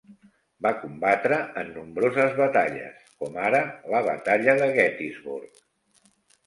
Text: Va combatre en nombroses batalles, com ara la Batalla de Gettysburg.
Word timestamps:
Va 0.65 0.69
combatre 0.83 1.37
en 1.63 1.69
nombroses 1.75 2.33
batalles, 2.41 3.05
com 3.21 3.39
ara 3.51 3.61
la 3.95 4.05
Batalla 4.13 4.59
de 4.65 4.73
Gettysburg. 4.81 5.67